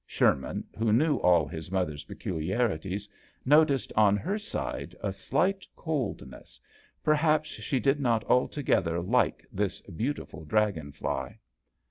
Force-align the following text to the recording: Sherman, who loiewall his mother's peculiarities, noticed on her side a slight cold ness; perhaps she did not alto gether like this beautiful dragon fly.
Sherman, 0.07 0.63
who 0.75 0.85
loiewall 0.91 1.47
his 1.47 1.69
mother's 1.71 2.05
peculiarities, 2.05 3.07
noticed 3.45 3.93
on 3.95 4.17
her 4.17 4.39
side 4.39 4.95
a 5.03 5.13
slight 5.13 5.67
cold 5.75 6.27
ness; 6.27 6.59
perhaps 7.03 7.49
she 7.51 7.79
did 7.79 7.99
not 7.99 8.27
alto 8.27 8.63
gether 8.63 8.99
like 8.99 9.45
this 9.51 9.79
beautiful 9.81 10.43
dragon 10.43 10.91
fly. 10.91 11.37